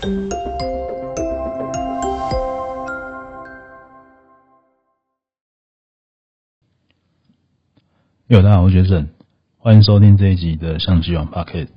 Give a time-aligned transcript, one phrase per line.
[0.00, 0.06] 大
[8.40, 9.08] 家好，我是 Jason，
[9.58, 11.68] 欢迎收听这一集的相机王 Podcast。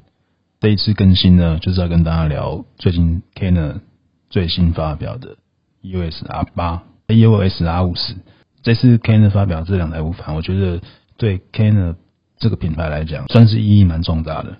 [0.62, 3.82] 这一次更新呢，就是要跟大家聊最近 Canon
[4.30, 5.36] 最新发表的
[5.82, 8.16] EOS R 八、EOS R 五十。
[8.62, 10.82] 这次 Canon 发表这两台无反，我觉得
[11.18, 11.98] 对 Canon
[12.38, 14.60] 这个品牌来讲，算是意义蛮重大的。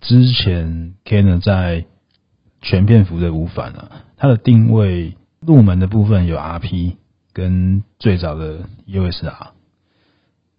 [0.00, 1.86] 之前 Canon 在
[2.60, 6.96] 全片幅的无反啊，它的定位入门的部分有 RP
[7.32, 9.52] 跟最早的 EOS R。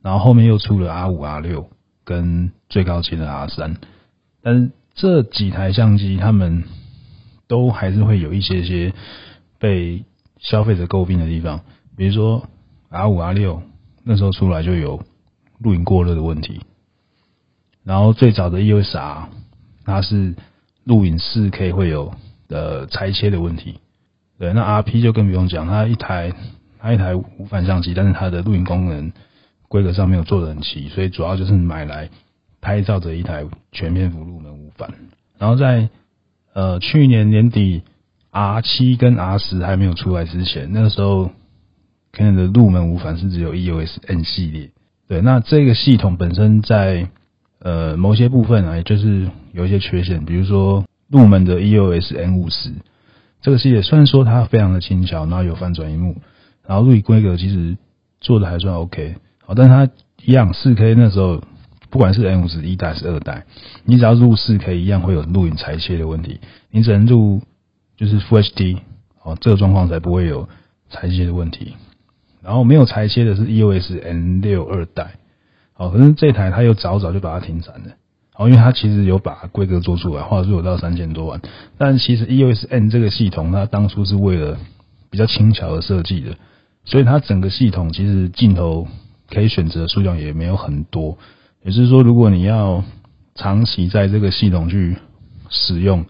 [0.01, 1.69] 然后后面又出了 R 五、R 六
[2.05, 3.75] 跟最高阶的 R 三，
[4.41, 6.63] 但是这几台相机，他们
[7.47, 8.93] 都还是会有一些些
[9.59, 10.05] 被
[10.37, 11.65] 消费者诟病的地方，
[11.97, 12.47] 比如说
[12.87, 13.61] R 五、R 六
[14.05, 15.03] 那时候出来就有
[15.57, 16.61] 录影过热的问题，
[17.83, 19.27] 然后最早的 EOS R
[19.83, 20.35] 它是
[20.89, 22.13] 录影四 K 会有
[22.49, 23.79] 的裁切的问题，
[24.37, 26.33] 对，那 RP 就更不用讲，它一台
[26.79, 29.13] 它一台无反相机，但是它的录影功能。
[29.71, 32.09] 规格上没有做得很齐，所以主要就是买来
[32.59, 34.91] 拍照的一台全片幅入门无反。
[35.37, 35.89] 然后在
[36.55, 37.83] 呃去年年底
[38.31, 41.29] R 七跟 R 十还没有出来之前，那个时候
[42.11, 44.71] Canon 的入门无反是只有 EOS N 系列。
[45.07, 47.07] 对，那这个系统本身在
[47.59, 52.71] 呃某些部分啊，也就是有一些缺陷，比如说入门的 EOS N 五十
[53.41, 56.15] 这个系列，虽然说它非常的轻巧，然后有翻转荧幕，
[56.65, 57.77] 然后录影规格其实
[58.19, 59.15] 做的还算 OK
[59.45, 59.53] 好。
[59.55, 59.89] 但它
[60.23, 61.41] 一样，四 K 那时候，
[61.89, 63.45] 不管是 M 五十一代还是二代，
[63.85, 66.39] 你只要录四 K，一样会有录影裁切的问题。
[66.69, 67.41] 你只能录
[67.97, 68.77] 就是 Full HD，
[69.23, 70.47] 哦，这个状况才不会有
[70.89, 71.73] 裁切的问题。
[72.41, 75.15] 然后没有裁切的是 EOS N 六二代，
[75.79, 77.93] 哦，可是这台它又早早就把它停产了，
[78.35, 81.41] 哦，因为它其实有把规格做出来，画质有到三千多万。
[81.79, 84.59] 但其实 EOS N 这个系统，它当初是为了
[85.09, 86.35] 比较轻巧而设计的，
[86.85, 88.87] 所以它整个系统其实镜头。
[89.31, 91.15] 可以选择的数量也没有很多，
[91.61, 92.83] 也就是说，如果你要
[93.35, 94.97] 长期在这个系统去
[95.51, 96.03] 使用，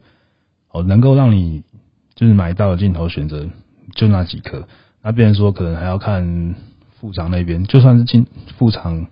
[0.71, 1.63] 哦，能够让你
[2.15, 3.45] 就是买到的镜头选择
[3.93, 4.69] 就那几颗，
[5.03, 6.55] 那变成说可能还要看
[6.97, 8.25] 副厂那边，就算是进
[8.57, 9.07] 副厂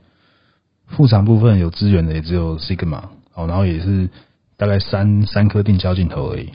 [0.87, 3.03] 副厂部分有资源的也只有 Sigma
[3.33, 4.09] 哦，然后也是
[4.57, 6.49] 大概三三颗定焦镜头而已。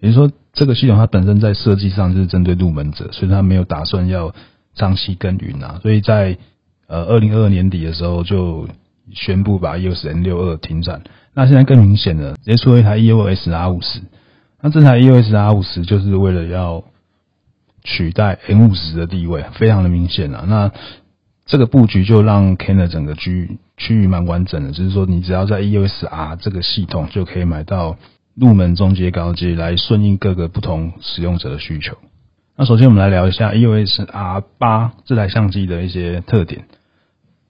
[0.00, 4.34] 也就是说，这个系统它本身在设计上就是针对入门者，所以它没有打算要。
[4.74, 6.38] 长期耕耘啊，所以在
[6.86, 8.68] 呃二零二二年底的时候就
[9.12, 11.02] 宣布把 EOS N 六二停产。
[11.34, 14.00] 那现在更明显了，直接出了一台 EOS R 五十。
[14.60, 16.84] 那这台 EOS R 五十就是为了要
[17.82, 20.44] 取代 N 五十的地位，非常的明显啊。
[20.46, 20.70] 那
[21.48, 27.96] 这个布局就让 Canon 整个区区域蛮完整的，就是说你只要在 EOS R 这个系统就可以买到
[28.34, 31.96] 入门、中阶、高阶，来顺应各个不同使用者的需求。
[32.54, 36.66] 那首先我们来聊一下 EOS R 八这台相机的一些特点。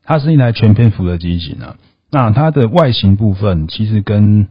[0.04, 1.76] 它是一台全片幅的机型啊。
[2.10, 4.48] 那它的外形部分其实跟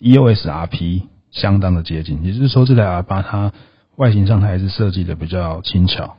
[0.00, 3.52] EOS RP 相当的接近，也就是说这台 R 八它
[3.96, 6.16] 外形上它还是设计的比较轻巧。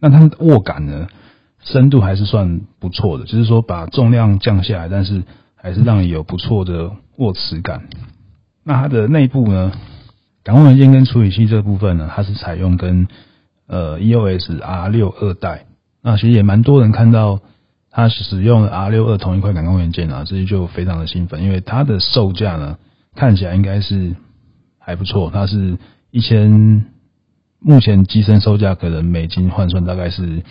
[0.00, 1.08] 那它的握感呢，
[1.62, 5.22] 深度还是算不错的，就是说把重量降下来，但是
[5.54, 7.88] 还是让你有不错的握持感。
[8.64, 9.72] 那它的内部呢？
[10.42, 13.08] 感光元件跟处理器这部分呢，它是采用跟
[13.66, 15.66] 呃 EOS R 六二代，
[16.02, 17.40] 那其实也蛮多人看到
[17.90, 22.78] 它使用 R 六二同一块感光元件啊，这些就非常的兴奋，因为它的售价呢
[23.14, 24.16] 看起来应该是
[24.78, 25.76] 还不错，它是
[26.10, 26.86] 一千，
[27.60, 30.42] 目前机身售价可能美金换算大概是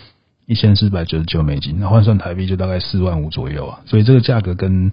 [0.50, 4.90] 一千四百九十九美金，那换算台币就大概四万五左右啊，所以这个价格跟。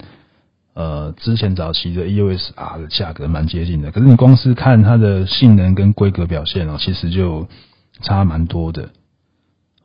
[0.80, 7.48] 呃，之前早期的 EOS R 的价格蛮接近的，可是你光是看它的性能跟规格表现哦，其实就
[8.04, 8.90] 差蛮多的。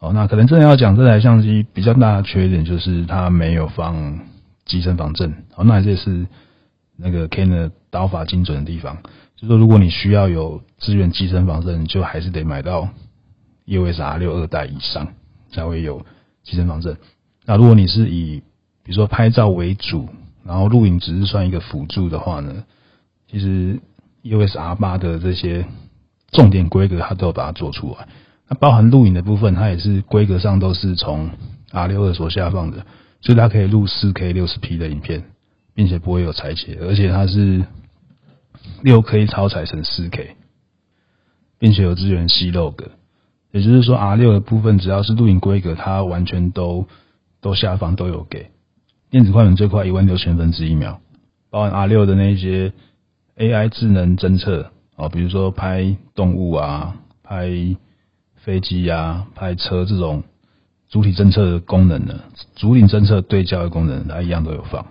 [0.01, 4.21] 哦，那可能真的要讲这台相机比较大的缺点就是它没有放
[4.67, 5.33] 机身防震。
[5.57, 6.27] 哦，那这是
[6.99, 8.99] 那个 Canon 刀法精准的地方，
[9.37, 12.91] 就说如果你需要有支援机身防震，就还是得买到
[13.65, 15.09] EOS R 六二代以上
[15.53, 16.05] 才会有
[16.43, 16.97] 机身防震。
[17.45, 18.43] 那如果你是以
[18.83, 20.09] 比如说拍照为主，
[20.45, 22.65] 然后录影只是算一个辅助的话呢，
[23.31, 23.79] 其实
[24.23, 25.65] U S R 八的这些
[26.33, 28.09] 重点规格它都有把它做出来。
[28.49, 31.31] 那包含录影的部分，它也是规格上都是从
[31.71, 32.85] R 六二所下放的，
[33.21, 35.25] 所以它可以录四 K 六十 P 的影片，
[35.75, 37.65] 并且不会有裁切，而且它是
[38.83, 40.37] 六 K 超裁成四 K，
[41.59, 42.75] 并且有支援 C Log，
[43.53, 46.87] 也就是说 R 六的部分只要是录影规格，它完全都
[47.41, 48.51] 都下放都有给。
[49.11, 51.01] 电子快门最快一万六千分之一秒，
[51.51, 52.73] 包含 R 六的那些
[53.37, 57.51] AI 智能侦测哦，比如说拍动物啊、拍
[58.37, 60.25] 飞机啊、拍车这种
[60.89, 62.21] 主体侦测的功能呢，
[62.57, 64.87] 主体侦测对焦的功能，它一样都有放。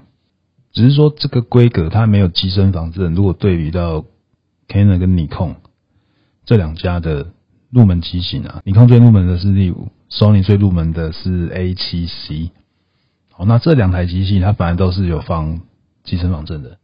[0.71, 3.13] 只是说这个规格它没有机身防震。
[3.15, 4.05] 如果对比到
[4.67, 5.55] Canon 跟尼康
[6.45, 7.27] 这两家的
[7.71, 12.49] 入门机型啊，尼康最入门的是 Z5，Sony 最入门的是 A7C。
[13.31, 15.61] 好，那这两台机器它本来都是有放
[16.03, 16.77] 机身防震的，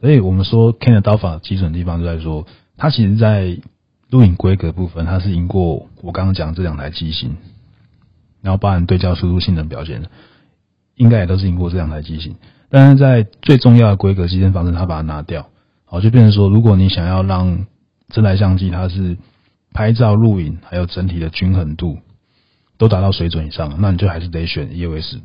[0.00, 3.58] 所以我们说 Canon 刀法基准地方就在说，它其实在
[4.10, 7.36] 录影规格部分，它是赢过我刚刚讲这两台机型，
[8.42, 10.02] 然后包含对焦输出、性能表现，
[10.96, 12.36] 应该也都是赢过这两台机型。
[12.68, 15.48] 但是在最重要的规格机身防震，它把它拿掉，
[15.86, 17.66] 好，就变成说，如果你想要让
[18.08, 19.16] 这台相机它是
[19.72, 21.98] 拍照、录影，还有整体的均衡度
[22.78, 25.20] 都达到水准以上，那你就还是得选 EOS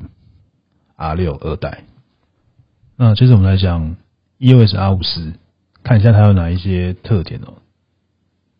[0.97, 1.83] R6 二代。
[2.95, 3.97] 那接着我们来讲
[4.39, 5.33] EOS R50，
[5.83, 7.53] 看一下它有哪一些特点哦。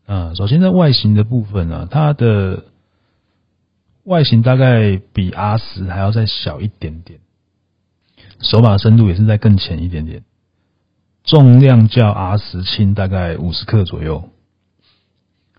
[0.05, 2.65] 啊，首先在外形的部分呢，它的
[4.03, 7.19] 外形大概比 R10 还要再小一点点，
[8.39, 10.23] 手把深度也是在更浅一点点，
[11.23, 14.29] 重量较 R10 轻大概五十克左右。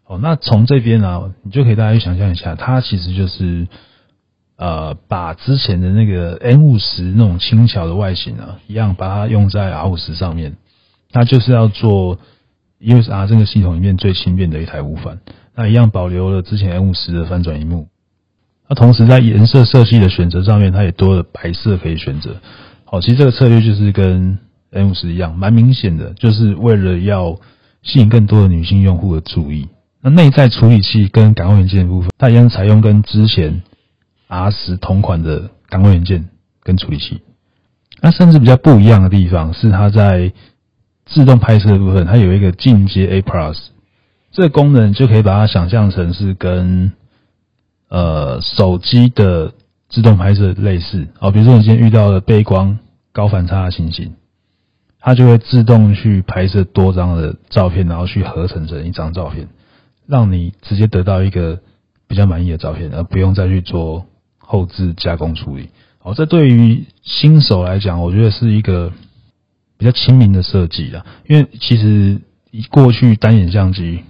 [0.08, 3.68] 哦，那从这边啊，你就可以大家去想象一下，它其实就是。
[4.60, 10.56] 呃，把之前的那个 M 五十那种轻巧的外形啊，一样把它用在 R 五十上面，
[11.12, 12.18] 那就是要做
[12.80, 15.20] EOS R 这个系统里面最轻便的一台无反，
[15.54, 17.86] 那一样保留了之前 M 五十的翻转荧幕，
[18.68, 22.34] 那同时在颜色色系的选择上面，它也多了白色可以选择。
[22.84, 24.40] 好，其实这个策略就是跟
[24.72, 27.38] M 五十一样，蛮明显的，就是为了要
[27.84, 29.68] 吸引更多的女性用户的注意。
[30.02, 33.62] 那内在处理器跟感光元件的部分，它一样采用跟之前。
[34.30, 36.28] R 十同款的感光元件
[36.62, 37.22] 跟处理器，
[38.02, 40.34] 那甚至比较不一样的地方是，它在
[41.06, 43.56] 自动拍摄的部分，它有一个进阶 A Plus
[44.30, 46.92] 这个功能，就可以把它想象成是跟
[47.88, 49.54] 呃手机的
[49.88, 51.30] 自动拍摄类似哦。
[51.30, 52.78] 比如说你今天遇到了背光
[53.12, 54.14] 高反差的情形，
[55.00, 59.48] 它就会自动去拍摄多张的照片，然后去合成成一张照片，
[60.08, 61.60] 让你直接得到一个
[62.08, 64.06] 比较满意的照片，而不用再去做。
[64.50, 65.68] 后置加工处理，
[65.98, 68.90] 好，这对于新手来讲，我觉得是一个
[69.76, 71.04] 比较亲民的设计啦。
[71.26, 74.04] 因为其实以过去单眼相机，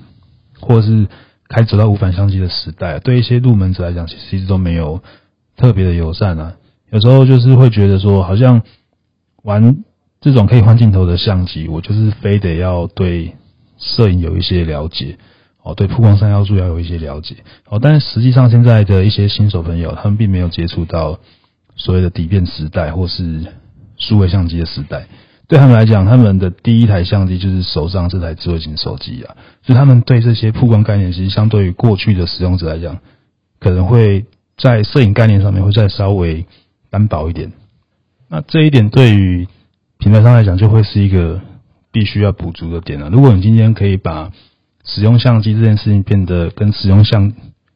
[0.60, 1.08] 或是
[1.48, 5.02] 开走到无反相机的时代，对一些入门者来讲，其实一直都没有
[5.56, 6.54] 特别的友善啊。
[6.92, 8.62] 有时候就是会觉得说，好像
[9.42, 9.82] 玩
[10.20, 13.34] 这种可以换镜头的相机，我就是非得要对
[13.76, 15.18] 摄影有一些了解。
[15.68, 17.36] 哦，对，曝光三要素要有一些了解。
[17.68, 21.20] 哦，但是实际上现在的一些新手朋友，他们并没有接触到
[21.76, 23.44] 所谓的底片时代或是
[23.98, 25.06] 数位相机的时代。
[25.46, 29.36] 对他们来讲，他们的第一台相机就是手上这台智慧型手机啊。
[29.62, 32.98] 所以他们对这些曝光概念，其实相对于过去的使用者来讲，
[33.60, 34.24] 可能会
[34.56, 36.46] 在摄影概念上面会再稍微
[36.90, 37.52] 单薄一点。
[38.28, 39.46] 那这一点对于
[39.98, 41.40] 品牌商来讲，就会是一个
[41.92, 43.08] 必须要补足的点了。
[43.10, 44.30] 如果你今天可以把
[44.88, 47.32] 使用相机这件事情变得跟使用相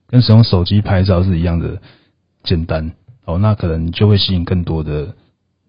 [0.09, 1.81] 跟使用手机拍照是一样的
[2.43, 2.93] 简单
[3.25, 5.15] 哦，那可能就会吸引更多的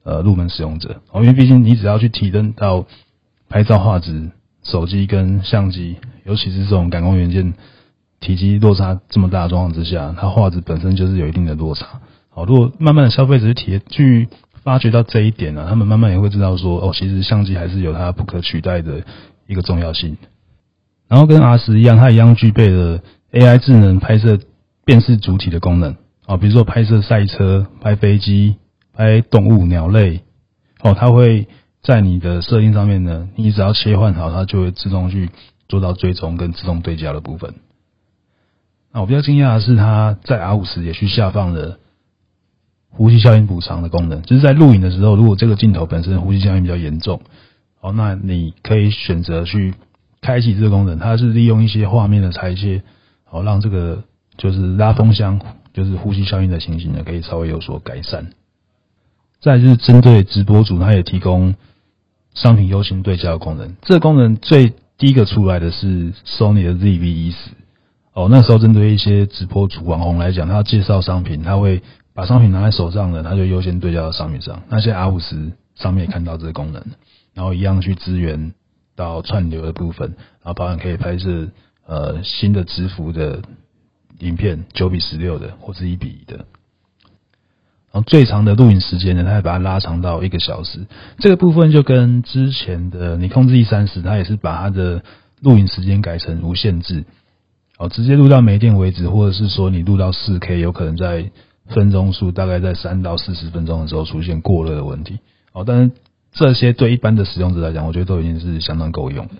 [0.03, 2.85] 呃入门使用者哦，因为毕竟你只要去提升到
[3.49, 4.31] 拍照画质，
[4.63, 7.53] 手机跟相机，尤其是这种感光元件
[8.19, 12.01] 体积落差这么大的状况之下，它画质本身就是有一定的落差。
[12.29, 14.29] 好，如果慢慢的消费者去体验去
[14.63, 19.03] 发觉到这一点呢，他们慢慢也会知道说哦，其实相机还是有它不可取代的
[19.45, 20.17] 一个重要性。
[21.13, 22.99] 然后跟 R 十一样，它一样具备了
[23.33, 24.39] AI 智能拍摄
[24.83, 28.55] 辨识主体的功能啊，比如说拍摄赛车、拍飞机、
[28.93, 30.23] 拍动物、鸟类，
[30.81, 31.47] 哦，它会
[31.83, 35.29] 在你的设定上面呢，你只要切换好，它就会自动去
[35.69, 37.53] 做到追踪跟自动对焦的部分。
[38.91, 41.77] 那我比较惊讶的是，它在 R 五十也去下放了
[42.89, 47.21] 呼吸效应补偿的功能，就是在录影的时候，如果这个镜头本身呼吸效应比较严重，
[47.81, 49.75] 哦，那你可以选择去。
[50.23, 52.81] 开启这个功能，它是利用一些画面的裁切，
[53.25, 54.03] 好让这个
[54.37, 55.39] 就是拉风箱，
[55.73, 58.29] 就是呼吸效应的情形呢，可以稍微有所改善。
[59.41, 61.53] 再就是针对直播主，它也提供
[62.33, 63.75] 商品优先对焦的功能。
[63.81, 67.35] 这个功能最第一个出来的是 Sony 的 ZV-E10。
[68.13, 71.81] 哦，那时候针对一些直播主网红来讲，他要介绍商品，他会
[72.13, 74.61] 把商品拿在手上呢，他就优先对焦到商品上。
[74.69, 76.81] 那些 R50 上面也看到这个功能，
[77.33, 78.53] 然后一样去支援。
[78.95, 81.49] 到串流的部分，然后包含可以拍摄
[81.85, 83.41] 呃新的直幅的
[84.19, 86.45] 影片，九比十六的或是一比一的。
[87.91, 90.87] 然后最长的录影时间呢，它还把它拉长到一个小时。
[91.19, 95.03] 这个部分就跟之前的尼康 Z30，它也是把它的
[95.41, 97.03] 录影时间改成无限制，
[97.77, 101.29] 哦，直接录到没电为止，或者是说你录到四 K，有可能在
[101.67, 105.19] 分钟数大概在三到四十分钟的时候出现过热的问题。
[105.51, 105.91] 哦，但是
[106.33, 109.33] 这些对一般的使用者来讲，我觉得都已经是相当够用的。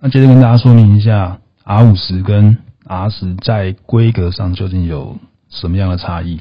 [0.00, 5.18] 那接着跟大家说明一下，R50 跟 R10 在规格上究竟有
[5.50, 6.40] 什么样的差异？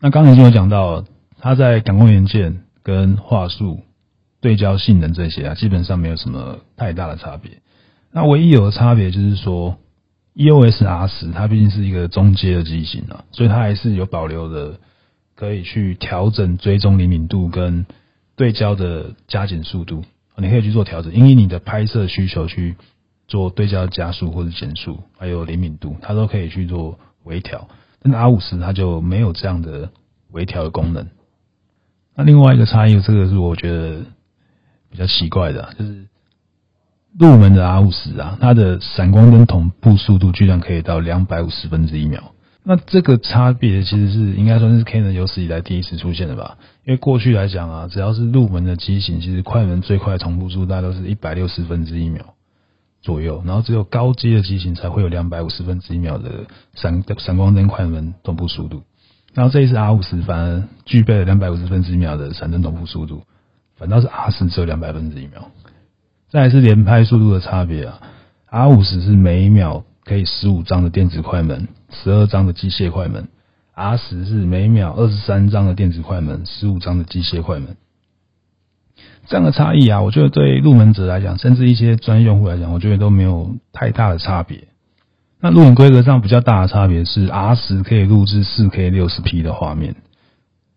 [0.00, 1.04] 那刚才已经有讲到，
[1.38, 3.80] 它在感光元件跟画素、
[4.40, 7.58] 对焦性能这些啊，基本上没有什么太大的差别。
[8.10, 9.76] 那唯一有的差别就是说
[10.34, 14.80] ，EOS R10 它毕竟是一个中阶的机型啊，所以它还是有保留的，
[15.34, 17.84] 可以去调整追踪灵敏度跟
[18.36, 20.04] 对焦的加减速度，
[20.36, 22.76] 你可以去做调整，因为你的拍摄需求去
[23.26, 27.66] 做对焦加速或者减速，还有灵敏度，它都可以去做微调。
[28.02, 29.90] 那 R 五十它就没有这样的
[30.30, 31.08] 微调的功能。
[32.14, 34.04] 那另外一个差异，这个是我觉得
[34.90, 36.06] 比较奇怪的，就是
[37.18, 42.32] 入门的 R 五十啊，它的闪光灯同步速度居然可以到两百五十分之一秒。
[42.68, 46.58] 那这个差别其实是应该算是 Canon 有史以来第一次出现的吧？
[46.84, 52.34] 因为过去来讲啊，只要是入门的机型，其实快门最快同步速度大概都是一百六十分之一秒。
[53.02, 58.82] 左右，然后只有高阶的机型才会有两百五十分之一秒的闪闪光灯快门同步速度。
[59.32, 63.22] 然后这一次 R 五十反而具备了两百五十分之一秒的闪灯同步速度，
[63.76, 65.52] 反倒是 R 十只有两百分之一秒。
[66.30, 68.00] 再来是连拍速度的差别啊
[68.46, 73.28] ，R 五十是每一秒可以十五张的电子快门，十二张的机械快门
[73.74, 77.76] ；R 十是每秒二十三张的电子快门，十五张的机械快门。
[79.28, 84.68] 这样的差异啊，我觉得对入门者来讲，甚至一些专业用户来讲，我觉得都没有太大的差别。
[85.40, 89.96] 那录影规格上比较大的差别是，R 十可以录制四 K 六十 P 的画面，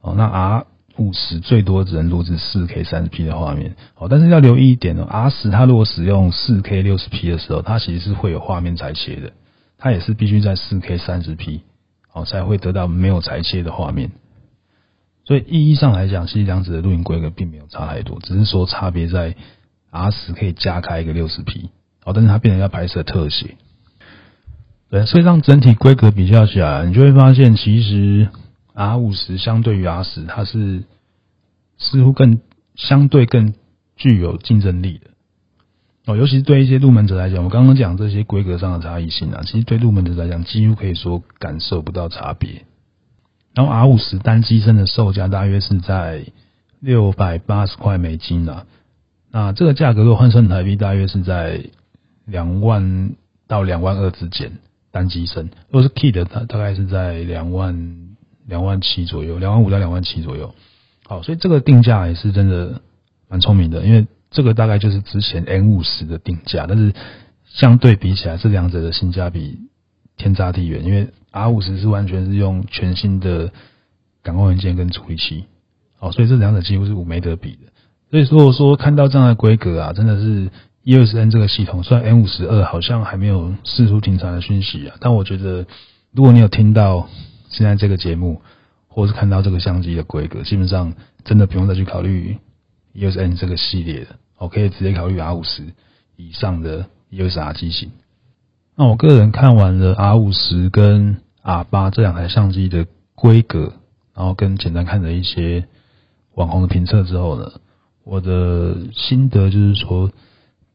[0.02, 0.66] 哦，那 R
[0.98, 3.76] 五十最多只能录制四 K 三十 P 的画面。
[3.96, 9.32] 哦，但是要留意一点哦，R 十它如果使用四 K 六十 P 的时候，它其实是会有画面裁切的，
[9.80, 11.62] 它也是必须在四 K 三十 P，
[12.14, 14.12] 哦，才会得到没有裁切的画面。
[15.24, 19.36] 所以意义上来讲，其实两者的录影规格并没有差太多，只是说差别在
[19.90, 21.70] R 十可以加开一个六十 P，
[22.04, 23.56] 好，但是它变成要拍摄特写。
[24.90, 28.28] 对，所以让整体规格比较起来，你就会发现，其实
[28.74, 30.84] R 五十相对于 R 十，它是
[31.78, 32.42] 似乎更
[32.76, 33.54] 相对更
[33.96, 35.12] 具有竞争力的。
[36.10, 42.64] 哦，尤其是对一些入门者来讲，我刚刚讲这些规格上的差异性啊，其实对入门者来讲，几乎可以说感受不到差别。
[43.54, 46.26] 然后 R 五十单机身的售价大约是在
[46.80, 48.66] 六百八十块美金啊，
[49.32, 51.66] 那这个价格如果换算台币，大约是在
[52.26, 53.12] 两万
[53.48, 54.54] 到两万二之间
[54.92, 55.52] 单机身。
[55.70, 58.16] 如果是 Kit 的，它大概是在两万
[58.48, 60.56] 两万七左右，两万五到两万七左右。
[61.06, 62.82] 好，所以这个定价也是真的
[63.28, 66.94] 蛮聪明的，因为这个大概就是之前 N 五十的定价，但是
[67.46, 69.60] 相对比起来，这两者的性价比
[70.18, 71.10] 天差地远，因为。
[71.32, 73.52] R 五十是完全是用全新的
[74.24, 75.46] 感光元件跟处理器，
[76.00, 77.72] 好，所以这两者几乎是无没得比的。
[78.10, 80.50] 所以如果说看到这样的规格啊，真的是
[80.86, 85.68] EOS N 这个系统，虽然 N 五十二好像还没有释出停产的讯息啊，但我觉得
[86.12, 87.08] 如果你有听到
[87.52, 88.42] 现在这个节目，
[88.88, 92.40] 或是看到这个相机的规格，基本上真的不用再去考虑
[93.00, 95.64] EOS N 这个系列的，我可以直接考虑 R 五十
[96.18, 97.92] 以上的 EOS R 机型。
[98.76, 103.74] 那我个人看完了 R 五十跟 R 八这两台相机的规格，
[104.14, 105.66] 然后跟简单看的一些
[106.36, 107.52] 网红的评测之后呢，
[108.04, 110.12] 我的心得就是说，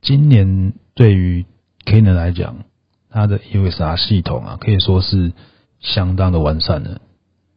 [0.00, 1.44] 今年对于
[1.84, 2.64] Canon 来讲，
[3.10, 5.32] 它的 EOS R 系统啊，可以说是
[5.80, 7.00] 相当的完善了，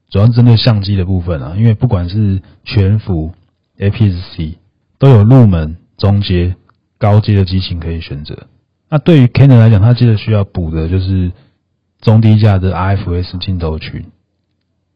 [0.09, 3.33] 主要针对相机的部分啊，因为不管是全幅、
[3.79, 4.57] APS-C
[4.99, 6.55] 都有入门、中阶、
[6.97, 8.47] 高阶的机型可以选择。
[8.89, 11.31] 那对于 Canon 来讲，它接着需要补的就是
[12.01, 14.05] 中低价的 RFS 镜头群。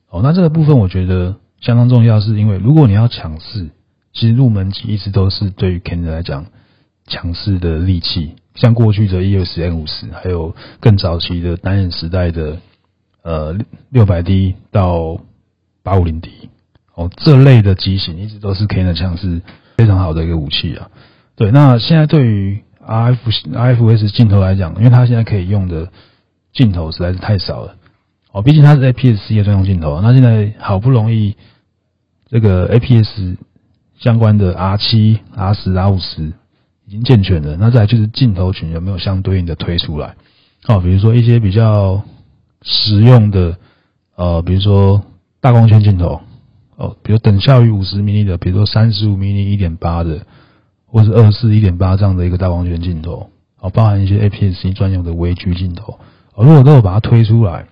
[0.10, 3.70] 哦，那这个部分我觉得相当重要，是因为如果你要强势，
[4.14, 6.48] 其实入门机一直都是对于 Canon 来讲
[7.08, 8.36] 强势的利器。
[8.56, 12.58] 像过去的 EOS M50，还有更早期的单眼时代的
[13.24, 13.58] 呃
[13.90, 15.22] 六百 D 到
[15.84, 16.50] 八五零 D，
[16.96, 19.42] 哦，这类的机型一直都是 Canon 抢视
[19.78, 20.90] 非常好的一个武器啊。
[21.36, 25.90] 对，那现在对于 R F R F S 镜头来讲，因为它现在可以用的
[26.54, 27.76] 镜头实在是太少了
[28.32, 30.02] 哦，毕竟它是 A P S C 的专用镜头。
[30.02, 31.36] 那现在好不容易
[32.30, 33.38] 这个 A P S
[34.00, 36.34] 相关的 R 七、R 十、R 五十
[36.88, 40.16] 已经健全了，那再就是镜头群有没有相对应的推出来？
[40.68, 42.04] 哦，比如说一些比较
[42.62, 43.58] 实用的
[44.16, 45.04] 呃，比如说
[45.40, 46.22] 大光圈镜头
[46.82, 50.26] 哦，比如等效于五十 mm 的，比如说三十五 mm 一点八的，
[50.88, 56.00] 或是二四一点八这样的一个大光圈镜头，哦，包含一些 APS-C 专用的微距镜头，
[56.34, 57.68] 哦，如果都有把它推出来，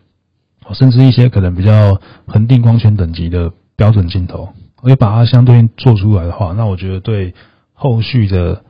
[0.64, 4.50] 哦，甚至一些可能比较恒定光圈等级的标准镜头，
[4.84, 7.34] 我也把它相对应做出来的话，那我觉得对
[7.74, 8.64] 后续的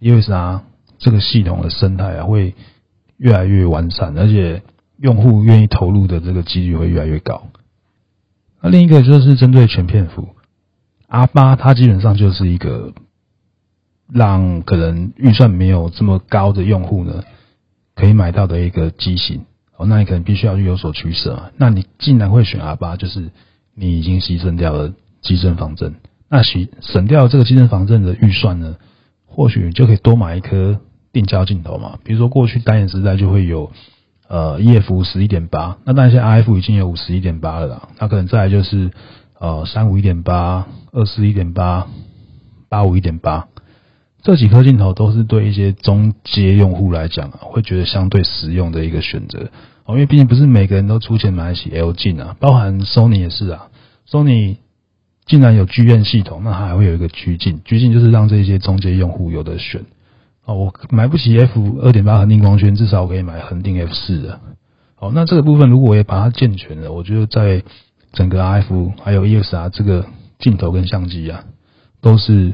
[0.00, 0.62] EOS R
[0.98, 2.56] 这个系统的生态啊，会
[3.18, 4.62] 越来越完善，而且
[4.98, 7.44] 用户愿意投入的这个几率会越来越高。
[8.64, 10.30] 那另一个就是针对全片幅
[11.06, 12.94] R 八，它基本上就是一个
[14.10, 17.24] 让可能预算没有这么高的用户呢，
[17.94, 19.44] 可以买到的一个机型。
[19.76, 21.52] 哦，那你可能必须要去有所取舍。
[21.58, 23.32] 那你既然会选 R 八，就是
[23.74, 25.96] 你已经牺牲掉了机身防震。
[26.30, 28.76] 那省省掉这个机身防震的预算呢，
[29.26, 30.80] 或许就可以多买一颗
[31.12, 31.98] 定焦镜头嘛。
[32.02, 33.70] 比如说过去单眼时代就会有
[34.28, 37.88] 呃 EF 五十一点八，那当然现在 RF 已经有五十一点八了啦。
[37.98, 38.90] 那可能再来就是
[39.38, 41.86] 呃三五一点八、二四一点八、
[42.68, 43.48] 八五一点八。
[44.22, 49.50] 这几颗镜头都是对一些中阶用户来讲啊，会觉得相对实用的一个选择
[49.84, 53.66] 哦，因为毕竟不是每个人都出钱买得起 L 镜啊，包含 Sony 也是啊。
[54.08, 54.56] Sony
[55.26, 59.82] 竟然有剧院系统，那它还会有一个狙镜，狙镜就是让这些中阶用户有的选
[60.44, 60.54] 哦。
[60.54, 64.40] 我买不起 F 二点八恒定光圈，至少我可以买恒定 F 四的。
[64.94, 67.62] 好，那这个部分如果我也把它健全了，我觉得在
[68.12, 70.06] 整个 RF 还有 E S R 这个
[70.38, 71.44] 镜头跟相机啊，
[72.00, 72.52] 都是。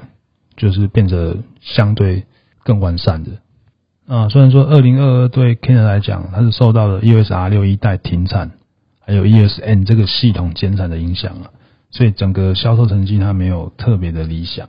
[0.56, 2.26] 就是变得相对
[2.64, 3.30] 更完善的
[4.06, 4.28] 啊。
[4.28, 8.50] 虽然说二零二二对 Canon 来讲，它是受到了 E S R 六一代停产，
[9.00, 11.49] 还有 E S N 这个系统减产的影响啊，
[11.90, 14.68] 所以整个销售成绩它没有特别的理想。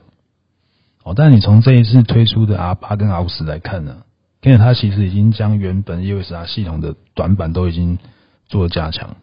[1.04, 4.04] 哦，但你从这一次推出的 R 八跟 R 五十来看呢
[4.40, 7.98] ，Canon 它其实已经将原本 EOS R 系统的短板都已经
[8.46, 9.16] 做加强，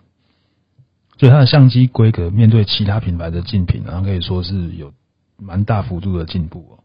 [1.17, 4.93] 所以它的相机规格面对其他品牌的竞品，然后可以说是有。
[5.41, 6.83] 蛮大幅度的进步哦。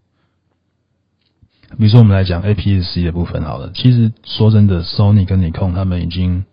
[1.77, 3.73] 比如说，我们来讲 APS-C 的部分好了。
[3.75, 6.45] 其实说真的，Sony 跟尼控他们已经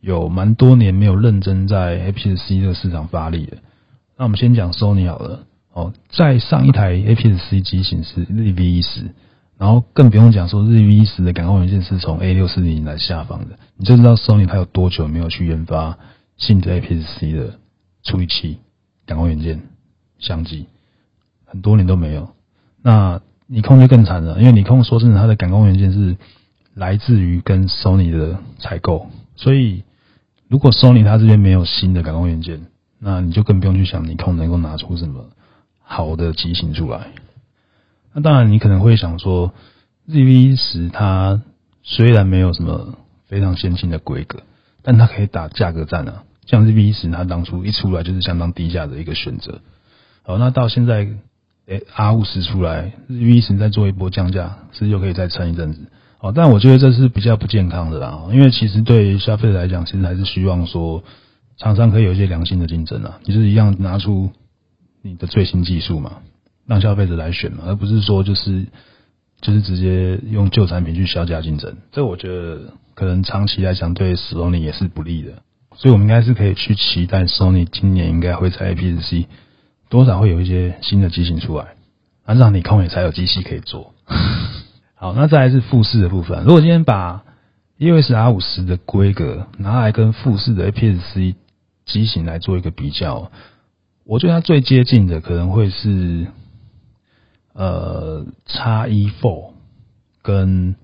[0.00, 3.58] 有蛮多年没有认真在 APS-C 这个市场发力了。
[4.16, 5.44] 那我们先讲 Sony 好了。
[5.74, 9.08] 哦，在上一台 APS-C 机型是 ZV-E10，
[9.58, 15.98] 然后更不用讲说 ZV-E10 的感光元件是从 A6400 来下放的，你就知道 Sony 它有多久没有去研发
[16.36, 17.58] 新的 APS-C 的
[18.04, 18.58] 处理器、
[19.04, 19.62] 感光元件、
[20.20, 20.66] 相机。
[21.44, 22.30] 很多年都没有，
[22.82, 26.16] 那尼康就更惨了，因为尼康说真的，它的感光元件是
[26.72, 29.82] 来自于跟 Sony 的采购，所以
[30.48, 32.66] 如果 Sony 它这边没有新的感光元件，
[32.98, 35.26] 那你就更不用去想尼康能够拿出什么
[35.84, 37.12] 好的机型出来。
[38.12, 39.52] 那当然，你可能会想说
[40.08, 41.40] ，ZV-10 它
[41.84, 44.42] 虽然没有什么非常先进的规格，
[44.82, 49.60] 但它可以打价格战啊，像 ZV-10 它当初一出来就是相当低价的一个选择。
[50.22, 51.08] 好，那到现在。
[51.66, 55.86] 诶，R 五十出来，ZV-10 再做一波降价，是又可以再撑一阵子。
[56.20, 61.02] 哦，但我觉得这是比较不健康的啦，因为其实对消费者来讲，其实还是希望说
[61.56, 64.30] 厂商可以有一些良性的竞争啊，你就是一样拿出
[65.04, 66.22] 你的最新技术嘛，
[66.66, 68.64] 让消费者来选嘛，而不是说就是
[69.42, 71.76] 就是直接用旧产品去削价竞争。
[71.92, 75.42] 这我觉得可能长期来讲对 Sony 也是不利的，
[75.76, 79.26] 所以我们应该是可以去期待 Sony 今年应该会在 APS-C。
[79.90, 81.74] 多少会有一些新的机型出来，
[82.26, 83.92] 那让你空也才有机器可以做。
[84.96, 86.44] 好，那再来是富士的部分。
[86.44, 87.22] 如果今天把
[87.78, 91.34] EOS R 五十的规格拿来跟富士的 APS-C
[91.84, 93.30] 机型来做一个比较，
[94.04, 96.26] 我觉得它最接近的可能会是
[97.54, 99.52] 呃 X-E4
[100.22, 100.76] 跟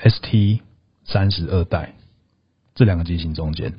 [0.00, 0.60] ST
[1.04, 1.94] 三十二代
[2.74, 3.74] 这两个机型中间。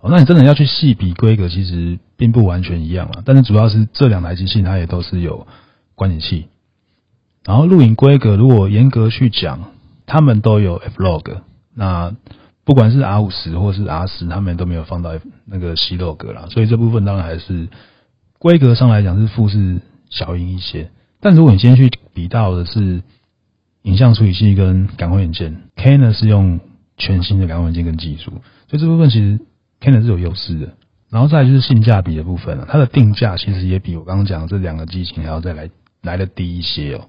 [0.00, 3.22] 哦，那你真的要去细比规格，其实并不完全一样啊。
[3.24, 5.46] 但是主要是这两台机器它也都是有
[5.94, 6.48] 观景器，
[7.44, 9.72] 然后录影规格如果严格去讲，
[10.06, 11.42] 他们都有 F-Log。
[11.74, 12.16] 那
[12.64, 15.12] 不管是 R 五十或是 R 十，他们都没有放到
[15.44, 16.46] 那个 C-Log 啦。
[16.50, 17.68] 所以这部分当然还是
[18.40, 20.90] 规格上来讲是富士小赢一些。
[21.20, 23.04] 但如果你今天去比到的是
[23.82, 26.58] 影像处理器跟感光元件，Canon 是用
[26.96, 28.32] 全新的感光元件跟技术，
[28.68, 29.38] 所以这部分其实。
[29.82, 30.74] Canon 是有优势的，
[31.08, 32.66] 然后再就是性价比的部分了。
[32.68, 35.70] 它的定价其实也比我刚刚讲的这两个机型还要再来
[36.02, 37.08] 来的低一些哦。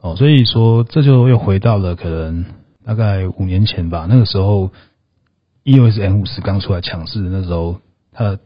[0.00, 2.46] 哦，所以说这就又回到了可能
[2.82, 4.72] 大概五年前吧，那个时候
[5.64, 7.78] EOS M 五十刚出来强势的那时候，
[8.10, 8.40] 它的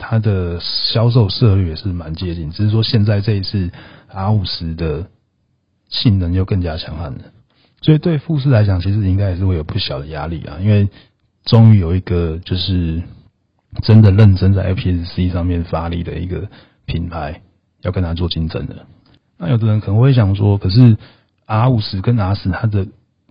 [0.00, 3.70] 它的销售策略也是蛮接近，只是说现在这一次
[4.08, 5.06] R 五十的
[5.88, 7.20] 性能又更加强悍了，
[7.82, 10.88] 所以对富士来讲，其实应该也是会有不小的压力啊，因为。
[11.46, 13.02] 终于有一个就是
[13.82, 16.46] 真的认真在 APS-C 上面发力的一个
[16.84, 17.40] 品牌，
[17.80, 18.84] 要跟他做竞争的。
[19.38, 20.98] 那有的人可能会想说，可是
[21.46, 22.86] R 五十跟 R 十它的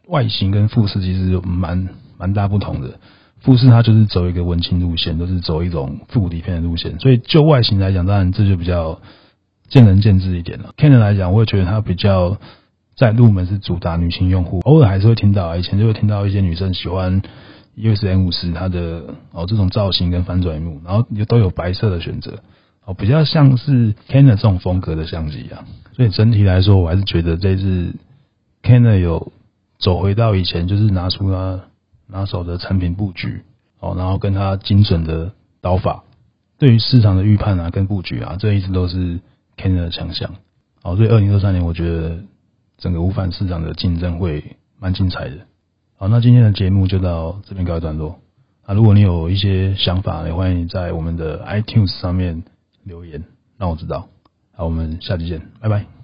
[0.07, 2.99] 外形跟富士其实蛮蛮大不同的。
[3.41, 8.99] 富士它就是走一个文青路线，都、就是走一种复古底片的路线，所以就外形来讲，当然这就比较
[9.69, 10.73] 见仁见智一点了。
[10.77, 12.37] Canon 来讲，我也觉得它比较
[12.95, 17.21] 在入门是主打女性用户，偶尔还是会听到，以前就会听到一些女生喜欢
[17.77, 22.39] EOS M 五十它的哦这种造型跟翻转幕，然后也都有白色的选择。
[22.83, 25.63] 哦比较像是 Canon 这种风格的相机啊，
[25.95, 27.93] 所以整体来说，我还是觉得这次
[28.63, 29.31] Canon 有
[29.77, 31.61] 走回到以前，就是拿出它
[32.09, 33.43] 拿手的产品布局，
[33.79, 36.03] 哦，然后跟他精准的刀法，
[36.57, 39.19] 对于市场的预判啊跟布局啊，这一直都是
[39.55, 40.35] Ken 的强项。
[40.81, 42.19] 好，所以二零二三年，我觉得
[42.77, 45.37] 整个无反市场的竞争会蛮精彩的。
[45.97, 48.19] 好，那今天的节目就到这边告一段落。
[48.65, 52.43] 啊，如果你有一些想法，也欢迎在我们的 iTunes 上面。
[52.85, 53.23] 留言
[53.57, 54.07] 让我知道，
[54.55, 55.98] 好，我们下期见，拜拜。